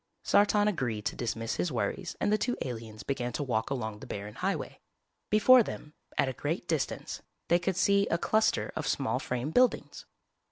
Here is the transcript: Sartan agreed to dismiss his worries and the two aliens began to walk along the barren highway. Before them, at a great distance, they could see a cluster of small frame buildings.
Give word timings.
Sartan 0.23 0.67
agreed 0.67 1.05
to 1.05 1.15
dismiss 1.15 1.57
his 1.57 1.71
worries 1.71 2.15
and 2.19 2.33
the 2.33 2.37
two 2.39 2.57
aliens 2.63 3.03
began 3.03 3.31
to 3.33 3.43
walk 3.43 3.69
along 3.69 3.99
the 3.99 4.07
barren 4.07 4.33
highway. 4.33 4.79
Before 5.29 5.61
them, 5.61 5.93
at 6.17 6.27
a 6.27 6.33
great 6.33 6.67
distance, 6.67 7.21
they 7.49 7.59
could 7.59 7.75
see 7.77 8.07
a 8.07 8.17
cluster 8.17 8.71
of 8.75 8.87
small 8.87 9.19
frame 9.19 9.51
buildings. 9.51 10.07